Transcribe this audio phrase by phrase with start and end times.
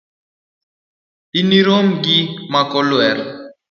[1.39, 2.17] Inirom gi
[2.51, 3.17] makolwer